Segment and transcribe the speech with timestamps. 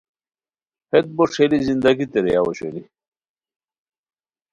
[0.91, 2.83] ہیت بو ݰئیلی زندگی تیرئیاؤ اوشونی